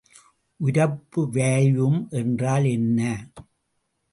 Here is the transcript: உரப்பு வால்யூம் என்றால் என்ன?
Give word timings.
உரப்பு 0.59 1.21
வால்யூம் 1.33 1.99
என்றால் 2.11 2.65
என்ன? 2.65 2.99